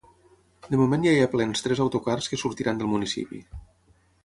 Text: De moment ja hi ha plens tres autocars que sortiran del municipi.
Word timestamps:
De 0.71 0.79
moment 0.81 1.05
ja 1.07 1.13
hi 1.17 1.19
ha 1.25 1.27
plens 1.35 1.63
tres 1.67 1.83
autocars 1.85 2.31
que 2.33 2.41
sortiran 2.45 2.83
del 2.83 2.93
municipi. 2.97 3.45